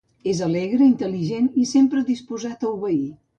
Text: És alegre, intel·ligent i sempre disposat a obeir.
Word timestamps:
És 0.29 0.39
alegre, 0.45 0.87
intel·ligent 0.91 1.51
i 1.65 1.67
sempre 1.73 2.03
disposat 2.09 2.67
a 2.67 2.73
obeir. 2.79 3.03